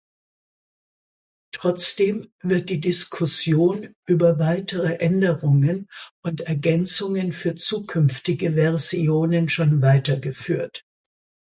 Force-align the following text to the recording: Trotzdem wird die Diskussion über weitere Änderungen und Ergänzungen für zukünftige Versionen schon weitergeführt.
Trotzdem 1.53 2.31
wird 2.41 2.71
die 2.71 2.79
Diskussion 2.81 3.93
über 4.07 4.39
weitere 4.39 4.95
Änderungen 4.95 5.89
und 6.23 6.41
Ergänzungen 6.41 7.31
für 7.31 7.53
zukünftige 7.55 8.53
Versionen 8.53 9.47
schon 9.47 9.83
weitergeführt. 9.83 10.81